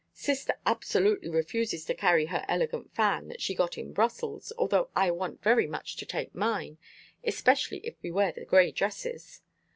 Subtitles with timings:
[0.13, 5.11] Sister absolutely refuses to carry her elegant fan that she got in Brussels, although I
[5.11, 6.79] want very much to take mine,
[7.23, 9.41] especially if we wear the gray dresses.